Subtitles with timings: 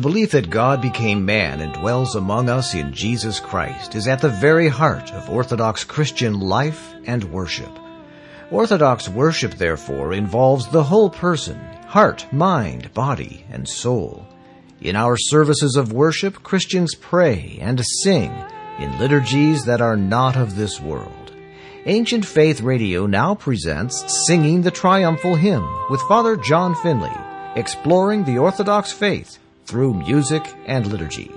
[0.00, 4.22] The belief that God became man and dwells among us in Jesus Christ is at
[4.22, 7.68] the very heart of Orthodox Christian life and worship.
[8.50, 14.26] Orthodox worship, therefore, involves the whole person, heart, mind, body, and soul.
[14.80, 18.32] In our services of worship, Christians pray and sing
[18.78, 21.34] in liturgies that are not of this world.
[21.84, 27.12] Ancient Faith Radio now presents Singing the Triumphal Hymn with Father John Finley,
[27.54, 29.38] exploring the Orthodox faith
[29.70, 31.30] through music and liturgy.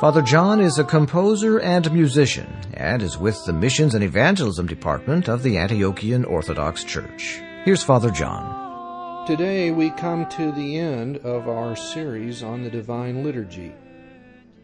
[0.00, 5.28] Father John is a composer and musician and is with the Missions and Evangelism Department
[5.28, 7.42] of the Antiochian Orthodox Church.
[7.64, 9.26] Here's Father John.
[9.26, 13.74] Today we come to the end of our series on the Divine Liturgy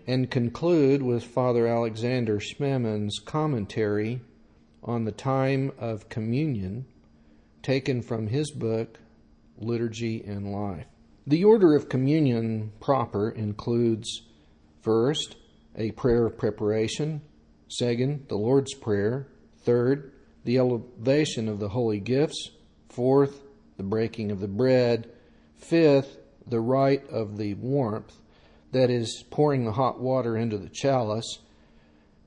[0.06, 4.20] and conclude with Father Alexander Schmemann's commentary
[4.84, 6.86] on the time of communion
[7.60, 9.00] taken from his book
[9.58, 10.86] Liturgy and Life.
[11.28, 14.22] The order of communion proper includes
[14.82, 15.34] first,
[15.74, 17.20] a prayer of preparation,
[17.68, 19.26] second, the Lord's Prayer,
[19.64, 20.12] third,
[20.44, 22.50] the elevation of the holy gifts,
[22.88, 23.42] fourth,
[23.76, 25.10] the breaking of the bread,
[25.56, 28.16] fifth, the rite of the warmth,
[28.70, 31.40] that is, pouring the hot water into the chalice,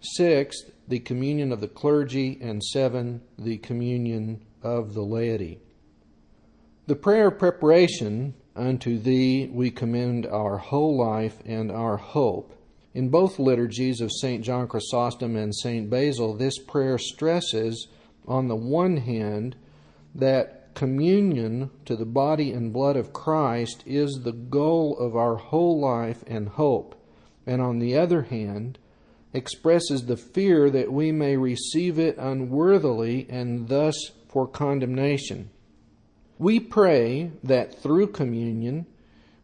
[0.01, 5.61] sixth, the communion of the clergy, and seven, the communion of the laity.
[6.87, 12.53] The prayer of preparation Unto thee we commend our whole life and our hope.
[12.93, 14.43] In both liturgies of St.
[14.43, 15.89] John Chrysostom and St.
[15.89, 17.87] Basil, this prayer stresses,
[18.27, 19.55] on the one hand,
[20.13, 25.79] that communion to the body and blood of Christ is the goal of our whole
[25.79, 27.01] life and hope,
[27.47, 28.77] and on the other hand,
[29.31, 33.95] expresses the fear that we may receive it unworthily and thus
[34.27, 35.49] for condemnation.
[36.39, 38.85] We pray that through communion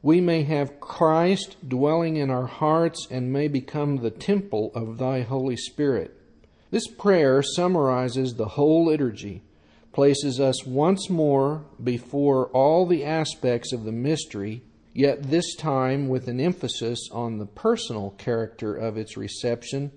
[0.02, 5.22] we may have Christ dwelling in our hearts and may become the temple of thy
[5.22, 6.16] Holy Spirit.
[6.72, 9.44] This prayer summarizes the whole liturgy,
[9.92, 14.64] places us once more before all the aspects of the mystery,
[14.94, 19.92] yet this time with an emphasis on the personal character of its reception,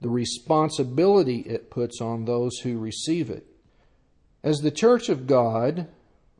[0.00, 3.46] the responsibility it puts on those who receive it.
[4.42, 5.86] As the Church of God,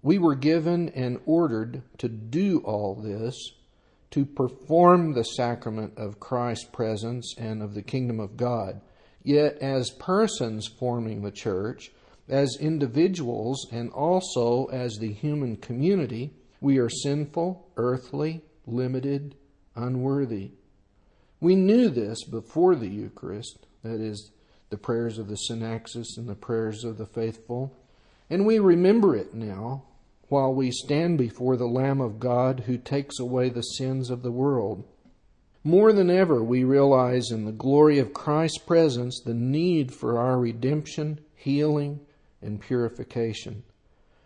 [0.04, 3.34] we were given and ordered to do all this,
[4.10, 8.82] to perform the sacrament of Christ's presence and of the kingdom of God.
[9.22, 11.90] Yet, as persons forming the church,
[12.28, 19.34] as individuals, and also as the human community, we are sinful, earthly, limited,
[19.74, 20.50] unworthy.
[21.40, 24.32] We knew this before the Eucharist, that is,
[24.68, 27.74] the prayers of the Synaxis and the prayers of the faithful,
[28.28, 29.84] and we remember it now
[30.34, 34.32] while we stand before the Lamb of God who takes away the sins of the
[34.32, 34.82] world.
[35.62, 40.36] More than ever, we realize in the glory of Christ's presence the need for our
[40.36, 42.00] redemption, healing,
[42.42, 43.62] and purification.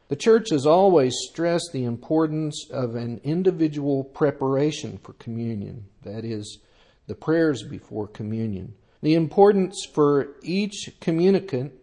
[0.08, 6.60] The church has always stressed the importance of an individual preparation for communion, that is,
[7.06, 8.72] the prayers before communion.
[9.02, 11.74] The importance for each communicant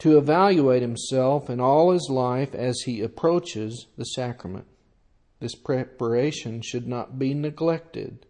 [0.00, 4.66] to evaluate himself and all his life as he approaches the sacrament.
[5.40, 8.26] This preparation should not be neglected.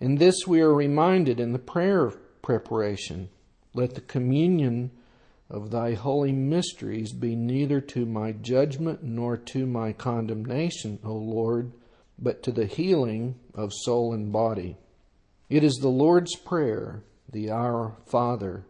[0.00, 3.28] In this we are reminded in the prayer of preparation.
[3.72, 4.90] Let the communion
[5.48, 11.72] of thy holy mysteries be neither to my judgment nor to my condemnation, O Lord,
[12.18, 14.76] but to the healing of soul and body.
[15.48, 18.64] It is the Lord's Prayer, the Our Father,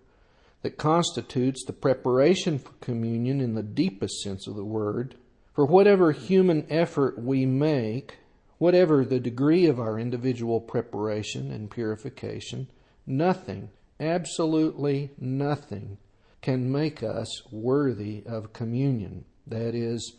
[0.66, 5.14] that constitutes the preparation for communion in the deepest sense of the word.
[5.54, 8.16] For whatever human effort we make,
[8.58, 12.66] whatever the degree of our individual preparation and purification,
[13.06, 13.70] nothing,
[14.00, 15.98] absolutely nothing,
[16.42, 19.24] can make us worthy of communion.
[19.46, 20.16] That is,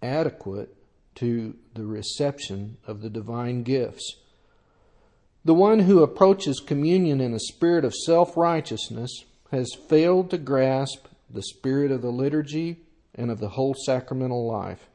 [0.00, 0.74] adequate
[1.16, 4.16] to the reception of the divine gifts.
[5.44, 11.06] The one who approaches communion in a spirit of self righteousness has failed to grasp
[11.30, 12.78] the spirit of the liturgy
[13.14, 14.88] and of the whole sacramental life.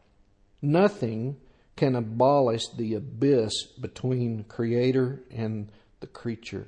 [0.62, 1.38] Nothing
[1.76, 5.70] can abolish the abyss between Creator and
[6.00, 6.68] the creature,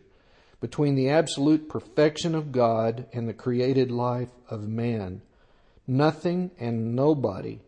[0.59, 5.21] between the absolute perfection of God and the created life of man.
[5.87, 7.59] Nothing and nobody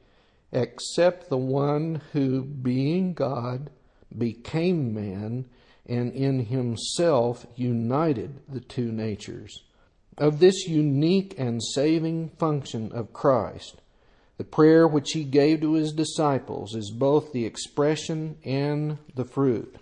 [0.51, 3.69] except the one who, being God,
[4.17, 5.45] became man
[5.85, 9.61] and in himself united the two natures
[10.17, 13.81] of this unique and saving function of Christ,
[14.37, 19.77] the prayer which he gave to his disciples is both the expression and the fruit.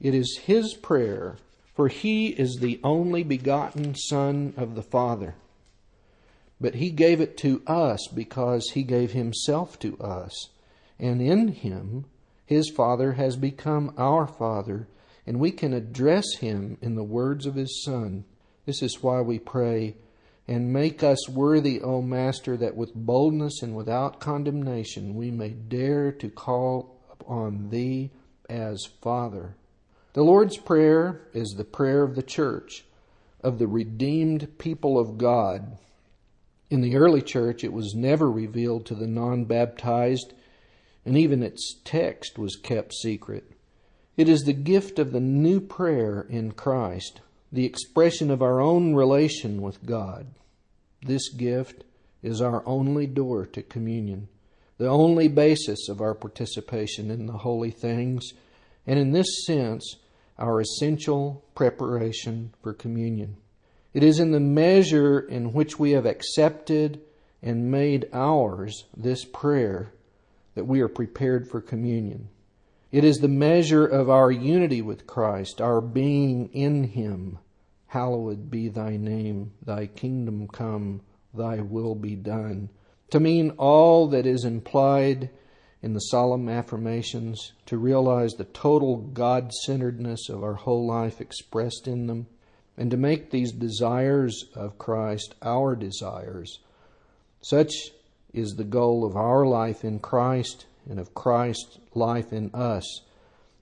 [0.00, 1.36] It is His prayer,
[1.74, 5.34] for He is the only begotten Son of the Father.
[6.60, 10.50] But He gave it to us because He gave Himself to us.
[10.98, 12.04] And in Him,
[12.46, 14.86] His Father has become our Father,
[15.26, 18.24] and we can address Him in the words of His Son.
[18.68, 19.96] This is why we pray,
[20.46, 26.12] and make us worthy, O Master, that with boldness and without condemnation we may dare
[26.12, 28.10] to call upon Thee
[28.46, 29.56] as Father.
[30.12, 32.84] The Lord's Prayer is the prayer of the church,
[33.40, 35.78] of the redeemed people of God.
[36.68, 40.34] In the early church, it was never revealed to the non baptized,
[41.06, 43.50] and even its text was kept secret.
[44.18, 48.94] It is the gift of the new prayer in Christ, the expression of our own
[48.94, 50.26] relation with God.
[51.02, 51.84] This gift
[52.22, 54.28] is our only door to communion,
[54.76, 58.32] the only basis of our participation in the holy things,
[58.86, 59.96] and in this sense,
[60.38, 63.36] our essential preparation for communion.
[63.94, 67.00] It is in the measure in which we have accepted
[67.42, 69.92] and made ours this prayer
[70.54, 72.28] that we are prepared for communion.
[72.90, 77.38] It is the measure of our unity with Christ, our being in Him.
[77.88, 81.02] Hallowed be thy name, thy kingdom come,
[81.34, 82.70] thy will be done.
[83.10, 85.28] To mean all that is implied
[85.82, 91.86] in the solemn affirmations, to realize the total God centeredness of our whole life expressed
[91.86, 92.26] in them,
[92.76, 96.58] and to make these desires of Christ our desires.
[97.42, 97.90] Such
[98.32, 103.02] is the goal of our life in Christ and of Christ's life in us,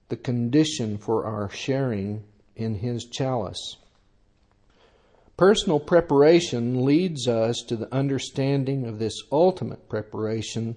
[0.09, 2.23] the condition for our sharing
[2.55, 3.77] in His chalice.
[5.35, 10.75] Personal preparation leads us to the understanding of this ultimate preparation,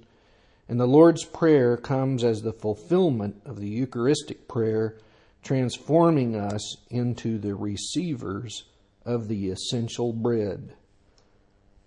[0.69, 4.99] and the Lord's Prayer comes as the fulfillment of the Eucharistic prayer,
[5.43, 8.65] transforming us into the receivers
[9.07, 10.75] of the essential bread.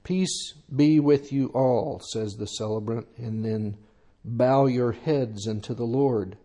[0.03, 3.77] Peace be with you all, says the celebrant, and then
[4.23, 6.37] bow your heads unto the Lord.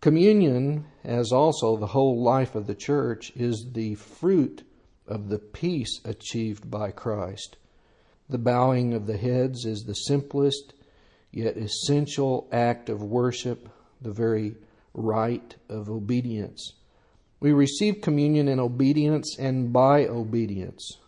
[0.00, 4.64] Communion, as also the whole life of the church, is the fruit
[5.06, 7.56] of the peace achieved by Christ.
[8.28, 10.74] The bowing of the heads is the simplest
[11.30, 13.68] yet essential act of worship,
[14.00, 14.56] the very
[14.94, 16.74] rite of obedience.
[17.40, 20.98] We receive communion in obedience and by obedience.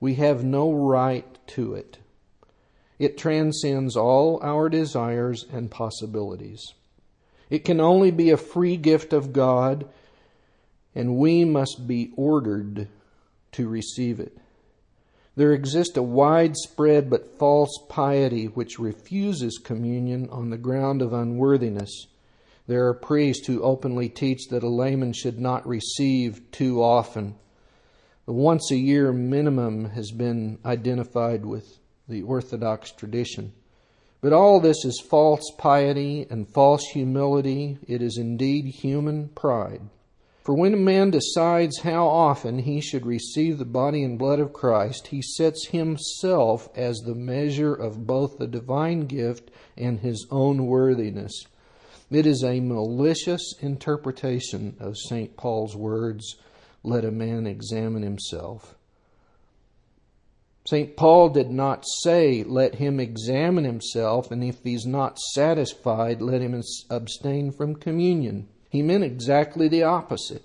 [0.00, 1.98] We have no right to it.
[2.98, 6.74] It transcends all our desires and possibilities.
[7.48, 9.88] It can only be a free gift of God,
[10.94, 12.88] and we must be ordered
[13.52, 14.36] to receive it.
[15.36, 22.08] There exists a widespread but false piety which refuses communion on the ground of unworthiness.
[22.66, 27.36] There are priests who openly teach that a layman should not receive too often.
[28.26, 33.52] The once a year minimum has been identified with the Orthodox tradition.
[34.20, 37.78] But all this is false piety and false humility.
[37.86, 39.82] It is indeed human pride.
[40.42, 44.54] For when a man decides how often he should receive the body and blood of
[44.54, 50.66] Christ, he sets himself as the measure of both the divine gift and his own
[50.66, 51.44] worthiness.
[52.10, 55.36] It is a malicious interpretation of St.
[55.36, 56.36] Paul's words,
[56.82, 58.74] Let a man examine himself.
[60.68, 60.98] St.
[60.98, 66.60] Paul did not say, Let him examine himself, and if he's not satisfied, let him
[66.90, 68.48] abstain from communion.
[68.68, 70.44] He meant exactly the opposite.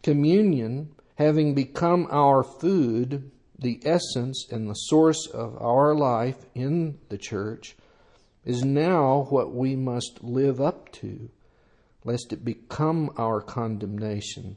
[0.00, 7.18] Communion, having become our food, the essence and the source of our life in the
[7.18, 7.74] church,
[8.44, 11.30] is now what we must live up to,
[12.04, 14.56] lest it become our condemnation.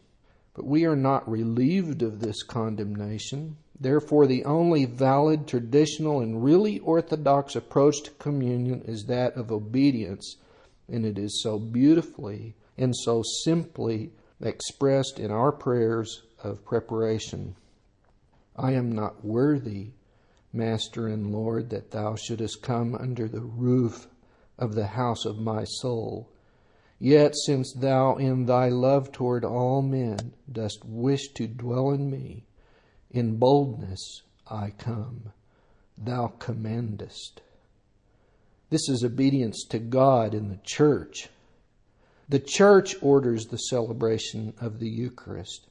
[0.54, 3.58] But we are not relieved of this condemnation.
[3.80, 10.38] Therefore, the only valid, traditional, and really orthodox approach to communion is that of obedience,
[10.88, 17.56] and it is so beautifully and so simply expressed in our prayers of preparation.
[18.56, 19.92] I am not worthy,
[20.54, 24.08] Master and Lord, that thou shouldest come under the roof
[24.58, 26.30] of the house of my soul.
[26.98, 32.45] Yet, since thou in thy love toward all men dost wish to dwell in me,
[33.16, 35.32] in boldness I come.
[35.98, 37.42] Thou commandest.
[38.70, 41.30] This is obedience to God in the church
[42.28, 45.68] the church orders the celebration of the Eucharist.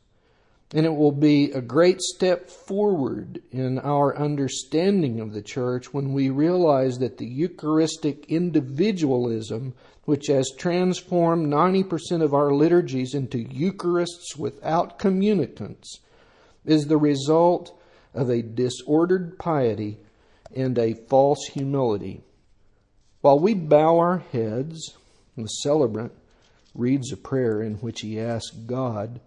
[0.72, 6.12] And it will be a great step forward in our understanding of the church when
[6.12, 9.74] we realize that the Eucharistic individualism,
[10.04, 16.00] which has transformed 90% of our liturgies into Eucharists without communicants,
[16.64, 17.78] is the result
[18.14, 19.98] of a disordered piety
[20.54, 22.22] and a false humility.
[23.20, 24.96] While we bow our heads,
[25.36, 26.12] the celebrant
[26.74, 29.20] reads a prayer in which he asks God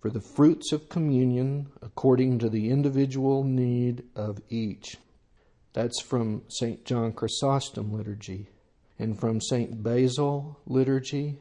[0.00, 4.96] for the fruits of communion according to the individual need of each.
[5.72, 6.84] That's from St.
[6.84, 8.48] John Chrysostom liturgy.
[8.98, 9.82] And from St.
[9.82, 11.38] Basil liturgy,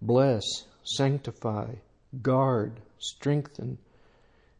[0.00, 0.44] bless,
[0.84, 1.74] sanctify,
[2.22, 3.78] guard, strengthen,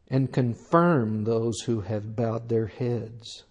[0.09, 3.45] and confirm those who have bowed their heads.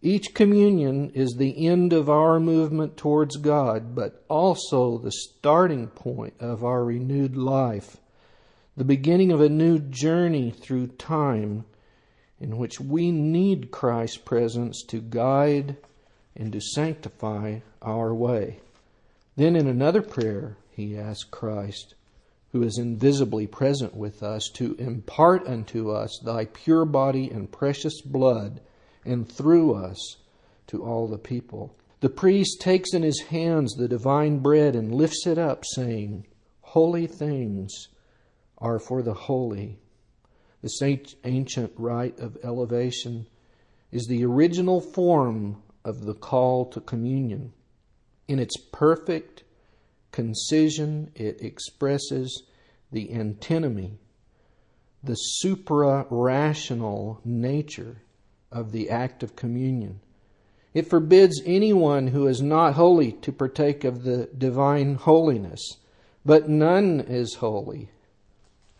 [0.00, 6.34] Each communion is the end of our movement towards God, but also the starting point
[6.40, 7.98] of our renewed life,
[8.76, 11.64] the beginning of a new journey through time
[12.40, 15.76] in which we need Christ's presence to guide
[16.34, 18.58] and to sanctify our way.
[19.36, 21.94] Then in another prayer, he asks Christ,
[22.52, 28.00] who is invisibly present with us, to impart unto us thy pure body and precious
[28.02, 28.60] blood
[29.04, 30.16] and through us
[30.66, 31.74] to all the people.
[32.00, 36.26] The priest takes in his hands the divine bread and lifts it up, saying,
[36.60, 37.88] Holy things
[38.58, 39.78] are for the holy.
[40.62, 43.26] This ancient rite of elevation
[43.90, 47.52] is the original form of the call to communion.
[48.28, 49.42] In its perfect
[50.12, 52.44] concision, it expresses
[52.92, 53.98] the antinomy,
[55.02, 58.02] the supra rational nature
[58.52, 60.00] of the act of communion.
[60.74, 65.78] It forbids anyone who is not holy to partake of the divine holiness,
[66.24, 67.90] but none is holy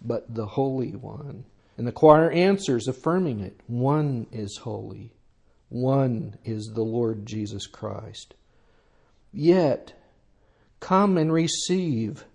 [0.05, 1.45] but the Holy One.
[1.77, 5.12] And the choir answers, affirming it one is holy,
[5.69, 8.35] one is the Lord Jesus Christ.
[9.33, 9.95] Yet,
[10.83, 12.27] come and receive,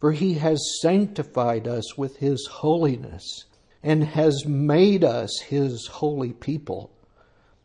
[0.00, 3.44] for he has sanctified us with his holiness
[3.82, 6.90] and has made us his holy people.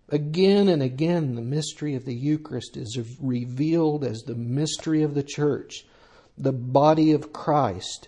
[0.09, 5.23] Again and again, the mystery of the Eucharist is revealed as the mystery of the
[5.23, 5.85] church,
[6.37, 8.07] the body of Christ,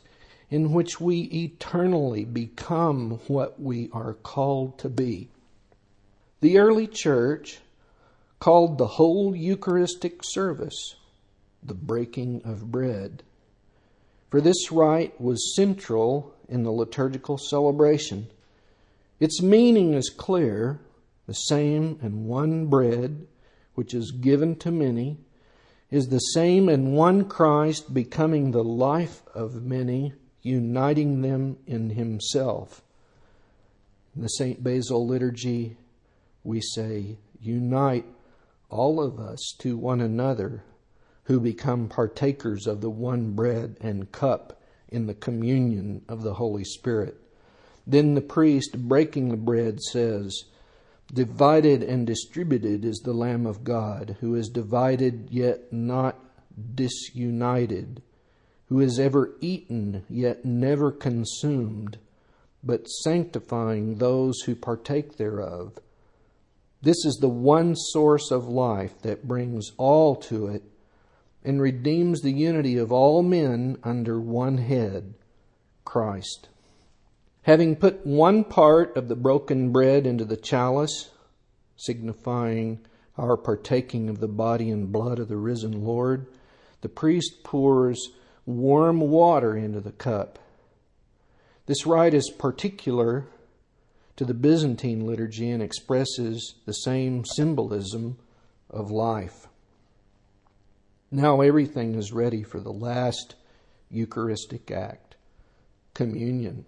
[0.49, 5.29] in which we eternally become what we are called to be.
[6.41, 7.59] The early church
[8.39, 10.95] called the whole Eucharistic service
[11.63, 13.23] the breaking of bread.
[14.29, 18.27] For this rite was central in the liturgical celebration.
[19.19, 20.79] Its meaning is clear
[21.25, 23.27] the same and one bread,
[23.75, 25.17] which is given to many,
[25.91, 32.83] is the same and one Christ becoming the life of many, uniting them in Himself.
[34.15, 34.63] In the St.
[34.63, 35.77] Basil liturgy,
[36.43, 38.05] we say, Unite
[38.69, 40.63] all of us to one another
[41.29, 46.63] who become partakers of the one bread and cup in the communion of the Holy
[46.63, 47.15] Spirit.
[47.85, 50.45] Then the priest, breaking the bread, says,
[51.13, 56.17] Divided and distributed is the Lamb of God, who is divided yet not
[56.73, 58.01] disunited,
[58.69, 61.99] who is ever eaten yet never consumed,
[62.63, 65.77] but sanctifying those who partake thereof.
[66.81, 70.63] This is the one source of life that brings all to it
[71.43, 75.13] and redeems the unity of all men under one head,
[75.85, 76.49] Christ.
[77.43, 81.11] Having put one part of the broken bread into the chalice,
[81.75, 82.79] signifying
[83.17, 86.27] our partaking of the body and blood of the risen Lord,
[86.81, 88.11] the priest pours
[88.45, 90.39] warm water into the cup.
[91.65, 93.27] This rite is particular
[94.15, 98.17] to the Byzantine liturgy and expresses the same symbolism
[98.69, 99.48] of life.
[101.11, 103.35] Now everything is ready for the last
[103.89, 105.15] Eucharistic act
[105.93, 106.65] communion.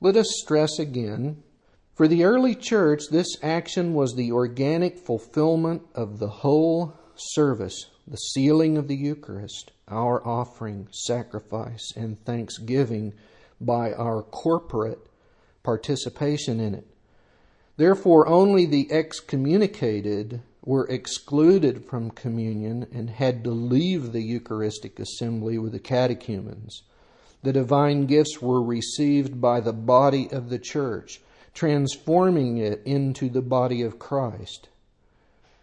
[0.00, 1.42] Let us stress again
[2.00, 8.16] for the early church, this action was the organic fulfillment of the whole service, the
[8.16, 13.12] sealing of the Eucharist, our offering, sacrifice, and thanksgiving
[13.60, 15.10] by our corporate
[15.62, 16.86] participation in it.
[17.76, 25.58] Therefore, only the excommunicated were excluded from communion and had to leave the Eucharistic assembly
[25.58, 26.82] with the catechumens
[27.42, 31.22] the divine gifts were received by the body of the church,
[31.54, 34.68] transforming it into the body of Christ.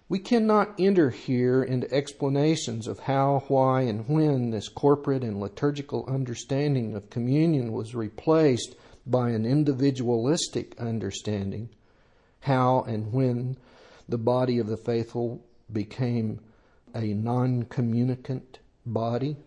[0.10, 6.06] We cannot enter here into explanations of how, why, and when this corporate and liturgical
[6.08, 8.76] understanding of communion was replaced
[9.06, 11.70] by an individualistic understanding
[12.42, 13.58] how and when
[14.10, 16.40] the body of the faithful became
[16.96, 19.38] a non communicant body,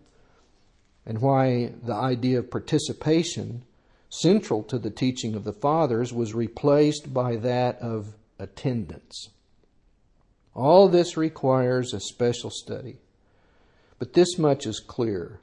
[1.05, 3.63] and why the idea of participation,
[4.09, 9.29] central to the teaching of the Fathers, was replaced by that of attendance.
[10.53, 12.97] All this requires a special study,
[13.99, 15.39] but this much is clear.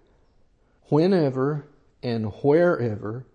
[0.90, 1.66] Whenever
[2.02, 3.26] and wherever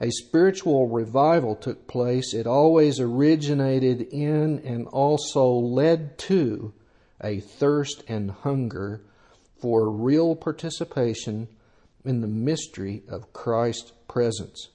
[0.00, 6.72] a spiritual revival took place, it always originated in and also led to
[7.22, 9.02] a thirst and hunger
[9.60, 11.48] for real participation
[12.04, 14.68] in the mystery of Christ's presence.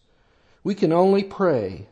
[0.64, 1.88] We can only pray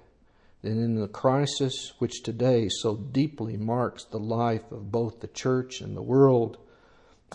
[0.62, 5.82] that in the crisis which today so deeply marks the life of both the church
[5.82, 6.58] and the world,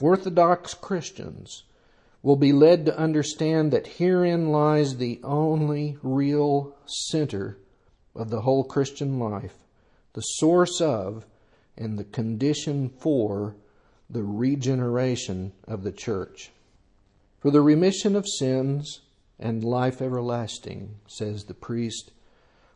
[0.00, 1.64] Orthodox Christians
[2.22, 7.58] will be led to understand that herein lies the only real center
[8.14, 9.54] of the whole Christian life,
[10.14, 11.24] the source of
[11.76, 13.54] and the condition for
[14.10, 16.50] the regeneration of the church.
[17.40, 19.00] For the remission of sins
[19.38, 22.10] and life everlasting, says the priest,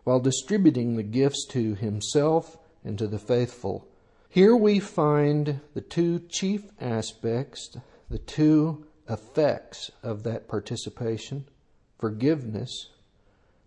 [0.04, 3.88] while distributing the gifts to himself and to the faithful.
[4.28, 7.76] Here we find the two chief aspects,
[8.08, 11.46] the two effects of that participation
[12.02, 12.88] forgiveness,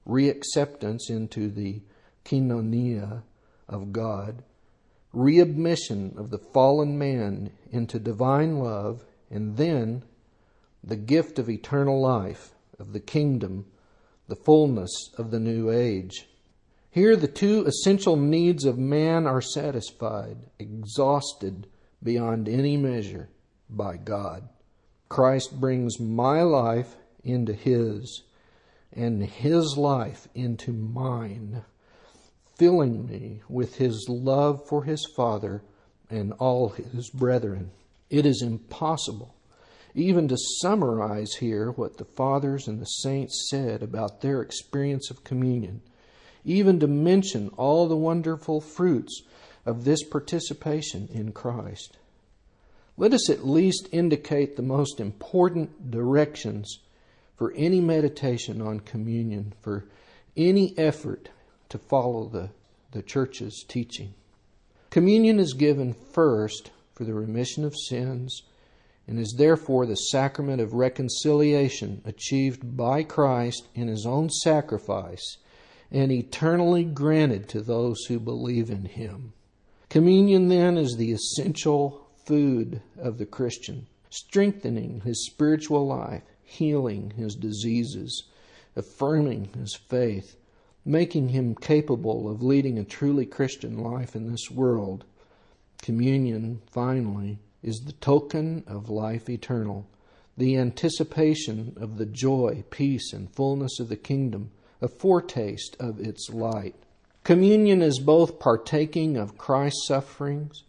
[0.05, 1.81] reacceptance into the
[2.25, 3.23] koinonia
[3.69, 4.43] of God,
[5.13, 10.03] readmission of the fallen man into divine love, and then
[10.83, 13.65] the gift of eternal life, of the kingdom,
[14.27, 16.27] the fullness of the new age.
[16.91, 21.67] Here, the two essential needs of man are satisfied, exhausted
[22.03, 23.29] beyond any measure
[23.69, 24.49] by God.
[25.09, 28.23] Christ brings my life into His
[28.91, 31.63] and His life into mine,
[32.57, 35.61] filling me with His love for His Father
[36.09, 37.71] and all His brethren.
[38.09, 39.35] It is impossible
[39.95, 45.23] even to summarize here what the fathers and the saints said about their experience of
[45.23, 45.81] communion,
[46.43, 49.23] even to mention all the wonderful fruits
[49.65, 51.97] of this participation in Christ
[52.97, 56.79] let us at least indicate the most important directions
[57.35, 59.85] for any meditation on communion, for
[60.37, 61.29] any effort
[61.69, 62.49] to follow the,
[62.91, 64.13] the church's teaching.
[64.89, 68.43] Communion is given first for the remission of sins
[69.07, 75.37] and is therefore the sacrament of reconciliation achieved by Christ in his own sacrifice
[75.91, 79.33] and eternally granted to those who believe in him.
[79.89, 87.35] Communion then is the essential food of the Christian, strengthening his spiritual life, healing his
[87.35, 88.23] diseases,
[88.75, 90.35] affirming his faith,
[90.83, 95.05] making him capable of leading a truly Christian life in this world.
[95.81, 99.87] Communion, finally, is the token of life eternal,
[100.37, 106.29] the anticipation of the joy, peace, and fullness of the kingdom, a foretaste of its
[106.29, 106.75] light.
[107.23, 110.63] Communion is both partaking of Christ's sufferings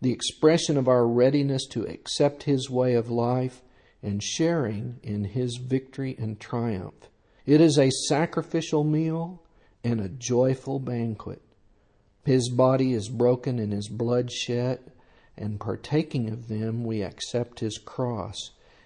[0.00, 3.62] the expression of our readiness to accept His way of life
[4.02, 7.08] and sharing in His victory and triumph.
[7.44, 9.42] It is a sacrificial meal
[9.84, 11.42] and a joyful banquet.
[12.24, 14.92] His body is broken and His blood shed,
[15.36, 18.36] and partaking of them, we accept His cross.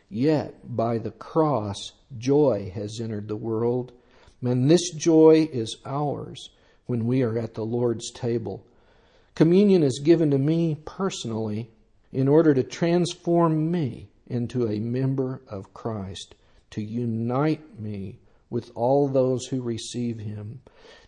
[0.09, 3.93] Yet, by the cross, joy has entered the world,
[4.43, 6.51] and this joy is ours
[6.87, 8.67] when we are at the Lord's table
[9.35, 11.71] Communion is given to me personally
[12.13, 16.37] in order to transform me into a member of Christ,
[16.71, 20.61] to unite me with all those who receive Him,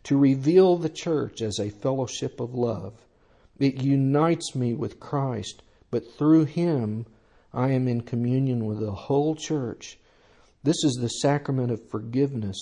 [0.02, 2.94] to reveal the church as a fellowship of love.
[3.60, 5.62] It unites me with Christ,
[5.92, 7.06] but through Him
[7.54, 10.00] I am in communion with the whole church.
[10.64, 12.56] This is the sacrament of forgiveness,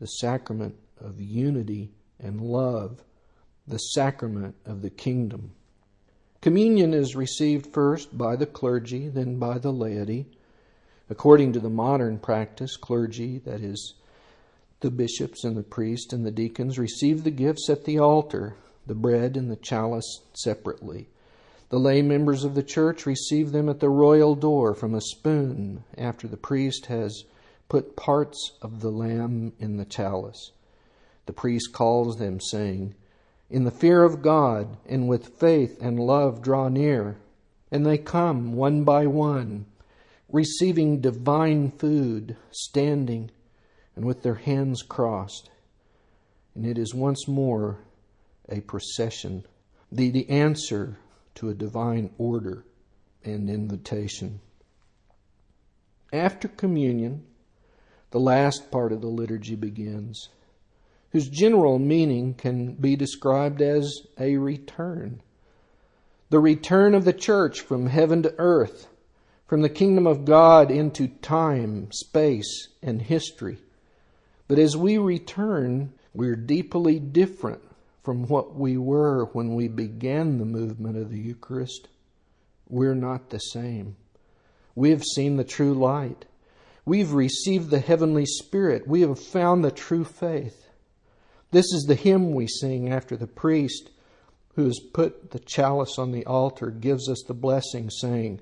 [0.00, 3.04] the sacrament of unity and love
[3.70, 5.52] the sacrament of the kingdom.
[6.40, 10.26] Communion is received first by the clergy, then by the laity.
[11.08, 13.94] According to the modern practice, clergy, that is,
[14.80, 18.54] the bishops and the priests and the deacons, receive the gifts at the altar,
[18.86, 21.08] the bread and the chalice separately.
[21.68, 25.84] The lay members of the church receive them at the royal door from a spoon
[25.96, 27.24] after the priest has
[27.68, 30.52] put parts of the lamb in the chalice.
[31.26, 32.94] The priest calls them, saying,
[33.50, 37.18] in the fear of God and with faith and love draw near.
[37.70, 39.66] And they come one by one,
[40.28, 43.30] receiving divine food, standing
[43.96, 45.50] and with their hands crossed.
[46.54, 47.78] and it is once more
[48.48, 49.44] a procession,
[49.92, 50.98] the, the answer
[51.34, 52.64] to a divine order
[53.24, 54.40] and invitation.
[56.12, 57.24] After communion,
[58.10, 60.28] the last part of the liturgy begins,
[61.10, 65.20] whose general meaning can be described as a return.
[66.30, 68.88] The return of the church from heaven to earth,
[69.46, 73.58] from the kingdom of God into time, space, and history.
[74.46, 77.60] But as we return, we're deeply different
[78.04, 81.88] from what we were when we began the movement of the Eucharist.
[82.68, 83.96] We're not the same.
[84.76, 86.26] We have seen the true light.
[86.84, 88.86] We've received the heavenly Spirit.
[88.86, 90.69] We have found the true faith.
[91.50, 93.90] This is the hymn we sing after the priest
[94.54, 98.40] who has put the chalice on the altar gives us the blessing, saying,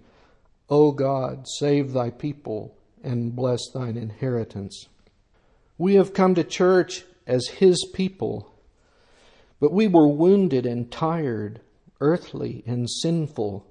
[0.68, 4.86] O God, save thy people and bless thine inheritance.
[5.78, 8.52] We have come to church as his people,
[9.60, 11.60] but we were wounded and tired,
[12.00, 13.64] earthly and sinful.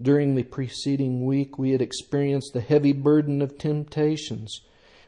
[0.00, 4.60] During the preceding week, we had experienced the heavy burden of temptations.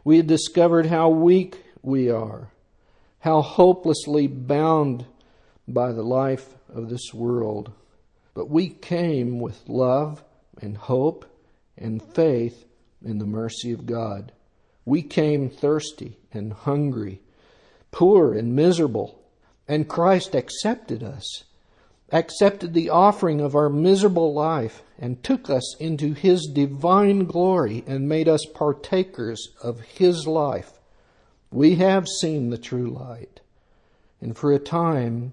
[0.04, 2.52] We had discovered how weak we are,
[3.20, 5.06] how hopelessly bound
[5.66, 7.72] by the life of this world.
[8.34, 10.24] But we came with love
[10.60, 11.24] and hope
[11.76, 12.64] and faith
[13.04, 14.32] in the mercy of God.
[14.84, 17.20] We came thirsty and hungry,
[17.90, 19.20] poor and miserable,
[19.66, 21.44] and Christ accepted us
[22.10, 28.08] accepted the offering of our miserable life and took us into his divine glory and
[28.08, 30.72] made us partakers of his life.
[31.50, 33.40] We have seen the true light,
[34.20, 35.32] and for a time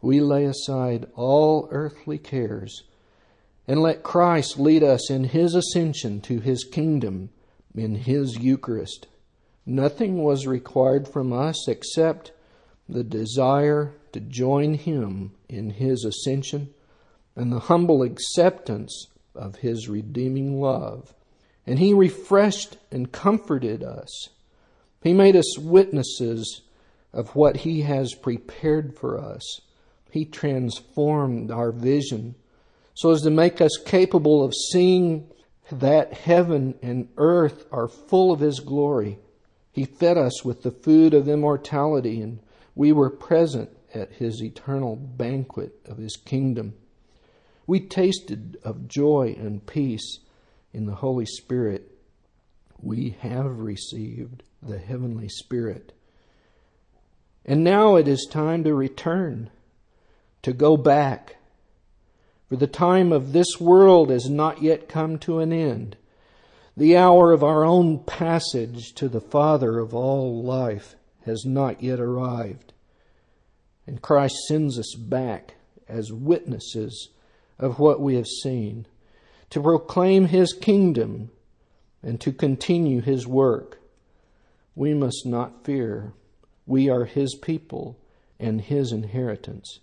[0.00, 2.84] we lay aside all earthly cares
[3.66, 7.30] and let Christ lead us in his ascension to his kingdom
[7.74, 9.06] in his Eucharist.
[9.64, 12.32] Nothing was required from us except
[12.88, 16.74] the desire to join him in his ascension
[17.36, 21.14] and the humble acceptance of his redeeming love.
[21.66, 24.28] And he refreshed and comforted us.
[25.02, 26.62] He made us witnesses
[27.12, 29.60] of what he has prepared for us.
[30.10, 32.34] He transformed our vision
[32.94, 35.28] so as to make us capable of seeing
[35.70, 39.18] that heaven and earth are full of his glory.
[39.72, 42.40] He fed us with the food of immortality and
[42.74, 46.74] we were present at his eternal banquet of his kingdom.
[47.66, 50.18] We tasted of joy and peace
[50.72, 51.91] in the Holy Spirit.
[52.82, 55.92] We have received the heavenly Spirit.
[57.44, 59.50] And now it is time to return,
[60.42, 61.36] to go back.
[62.48, 65.96] For the time of this world has not yet come to an end.
[66.76, 72.00] The hour of our own passage to the Father of all life has not yet
[72.00, 72.72] arrived.
[73.86, 75.54] And Christ sends us back
[75.88, 77.10] as witnesses
[77.58, 78.86] of what we have seen,
[79.50, 81.30] to proclaim His kingdom
[82.02, 83.80] and to continue His work.
[84.74, 86.14] We must not fear.
[86.66, 87.98] We are His people
[88.38, 89.80] and His inheritance.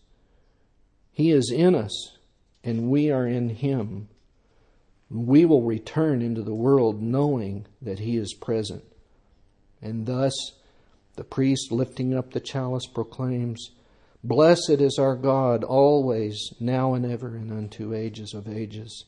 [1.12, 2.18] He is in us,
[2.64, 4.10] and we are in Him.
[5.10, 8.84] We will return into the world knowing that He is present.
[9.82, 10.34] And thus,
[11.16, 13.72] the priest lifting up the chalice proclaims,
[14.24, 19.06] Blessed is our God always, now and ever, and unto ages of ages.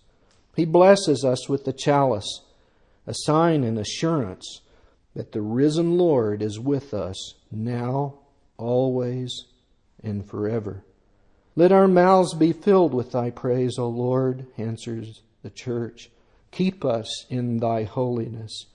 [0.56, 2.42] He blesses us with the chalice,
[3.08, 4.62] a sign and assurance
[5.16, 8.20] that the risen Lord is with us now,
[8.58, 9.46] always,
[10.04, 10.84] and forever.
[11.56, 16.10] Let our mouths be filled with thy praise, O Lord, answers the church.
[16.52, 18.68] Keep us in thy holiness.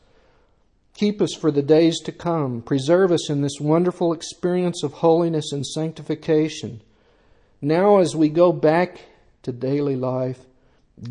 [0.95, 2.63] Keep us for the days to come.
[2.63, 6.81] Preserve us in this wonderful experience of holiness and sanctification.
[7.61, 9.01] Now, as we go back
[9.43, 10.41] to daily life,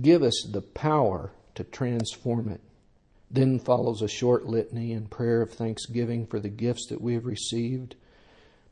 [0.01, 2.61] give us the power to transform it.
[3.29, 7.25] Then follows a short litany and prayer of thanksgiving for the gifts that we have
[7.25, 7.95] received.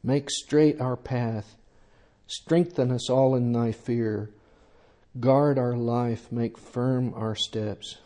[0.04, 1.56] Make straight our path.
[2.28, 4.30] Strengthen us all in thy fear.
[5.20, 6.32] Guard our life.
[6.32, 7.98] Make firm our steps.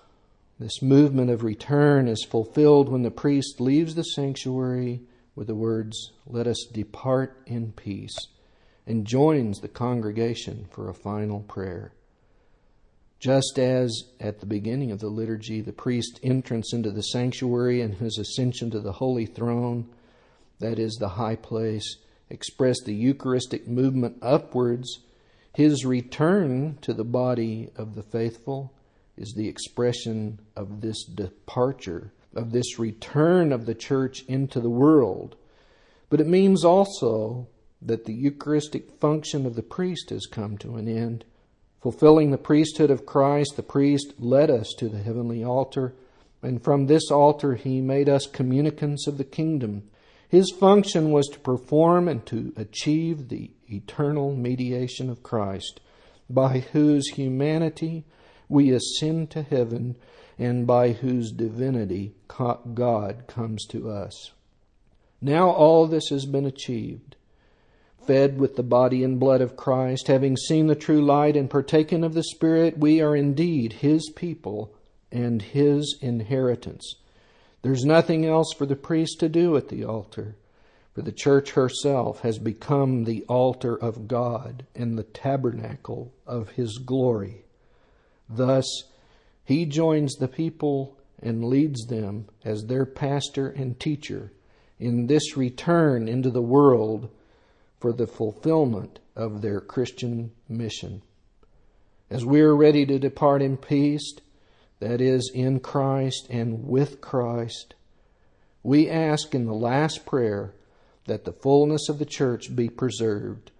[0.60, 5.02] This movement of return is fulfilled when the priest leaves the sanctuary
[5.36, 8.18] with the words, Let us depart in peace,
[8.88, 11.94] and joins the congregation for a final prayer.
[13.20, 17.96] Just as at the beginning of the liturgy, the priest's entrance into the sanctuary and
[17.96, 19.90] his ascension to the holy throne,
[20.60, 21.98] that is the high place,
[22.30, 25.00] expressed the Eucharistic movement upwards,
[25.54, 28.72] his return to the body of the faithful
[29.18, 35.36] is the expression of this departure, of this return of the church into the world.
[36.12, 37.48] But it means also
[37.82, 41.26] that the Eucharistic function of the priest has come to an end.
[41.82, 45.94] Fulfilling the priesthood of Christ, the priest led us to the heavenly altar,
[46.42, 49.84] and from this altar he made us communicants of the kingdom.
[50.28, 55.80] His function was to perform and to achieve the eternal mediation of Christ,
[56.30, 58.06] by whose humanity
[58.50, 59.96] we ascend to heaven
[60.40, 62.14] and by whose divinity
[62.74, 64.32] God comes to us.
[65.22, 67.17] Now all this has been achieved.
[68.08, 72.06] Fed with the body and blood of Christ, having seen the true light and partaken
[72.06, 74.74] of the Spirit, we are indeed His people
[75.12, 76.96] and His inheritance.
[77.64, 80.38] There's nothing else for the priest to do at the altar,
[80.96, 86.78] for the church herself has become the altar of God and the tabernacle of His
[86.78, 87.44] glory.
[88.30, 88.66] Thus,
[89.44, 94.32] He joins the people and leads them as their pastor and teacher
[94.80, 97.10] in this return into the world
[97.80, 101.02] for the fulfillment of their Christian mission.
[102.10, 104.14] As we are ready to depart in peace,
[104.80, 107.74] that is, in Christ and with Christ,
[108.64, 110.54] we ask in the last prayer
[111.06, 113.52] that the fullness of the church be preserved,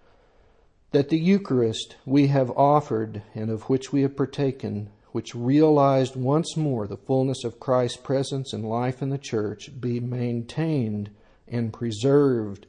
[0.92, 6.56] that the Eucharist we have offered and of which we have partaken, which realized once
[6.56, 11.10] more the fullness of Christ's presence and life in the church, be maintained
[11.46, 12.66] and preserved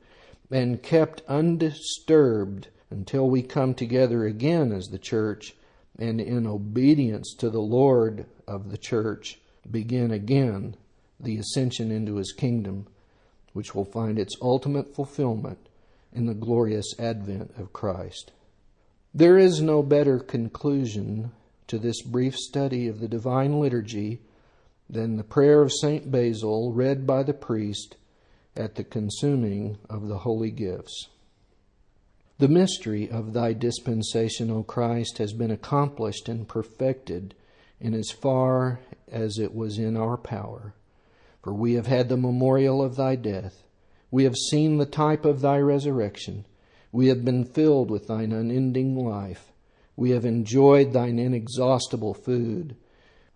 [0.51, 5.55] and kept undisturbed until we come together again as the church
[5.97, 10.75] and in obedience to the Lord of the church begin again
[11.19, 12.87] the ascension into his kingdom,
[13.53, 15.59] which will find its ultimate fulfillment
[16.13, 18.31] in the glorious advent of Christ.
[19.13, 21.31] There is no better conclusion
[21.67, 24.21] to this brief study of the divine liturgy
[24.89, 26.09] than the prayer of St.
[26.11, 27.95] Basil read by the priest
[28.59, 31.07] at the consuming of the holy gifts.
[32.39, 37.35] The mystery of thy dispensation, O Christ, has been accomplished and perfected
[37.79, 40.73] in as far as it was in our power.
[41.41, 43.63] For we have had the memorial of thy death.
[44.11, 46.45] We have seen the type of thy resurrection.
[46.91, 49.53] We have been filled with thine unending life.
[49.95, 52.75] We have enjoyed thine inexhaustible food,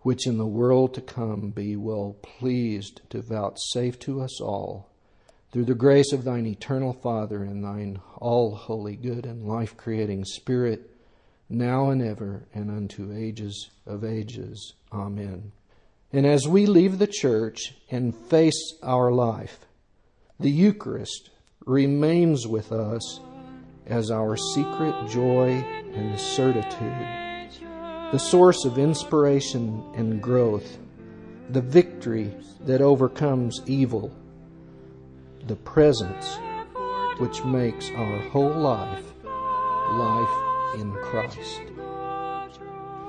[0.00, 4.90] which in the world to come be well pleased to vouchsafe to us all
[5.54, 10.24] through the grace of thine eternal Father and thine all holy, good, and life creating
[10.24, 10.90] Spirit,
[11.48, 14.74] now and ever, and unto ages of ages.
[14.92, 15.52] Amen.
[16.12, 19.60] And as we leave the church and face our life,
[20.40, 21.30] the Eucharist
[21.64, 23.20] remains with us
[23.86, 25.50] as our secret joy
[25.94, 27.60] and certitude,
[28.10, 30.78] the source of inspiration and growth,
[31.50, 34.12] the victory that overcomes evil
[35.46, 36.38] the presence
[37.18, 39.04] which makes our whole life
[39.92, 41.62] life in Christ.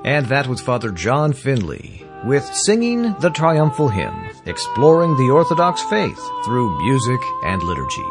[0.04, 6.20] And that was Father John Finley with Singing the Triumphal Hymn, exploring the Orthodox faith
[6.44, 8.06] through music and liturgy.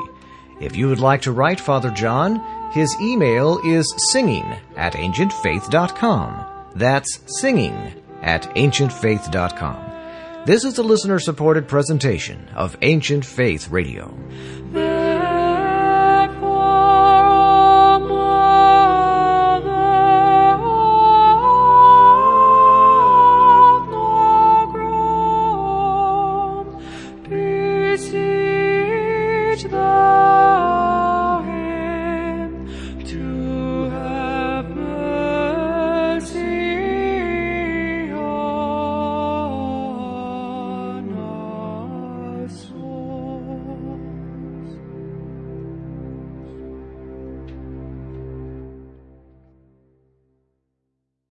[0.60, 4.44] If you would like to write Father John, his email is singing
[4.76, 6.46] at ancientfaith.com.
[6.74, 9.93] That's singing at ancientfaith.com.
[10.46, 14.14] This is a listener supported presentation of Ancient Faith Radio.